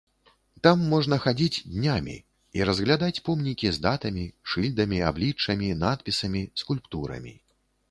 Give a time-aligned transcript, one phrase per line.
[0.67, 2.15] Там можна хадзіць днямі
[2.61, 7.39] і разглядаць помнікі з датамі, шыльдамі, абліччамі, надпісамі, скульптурамі.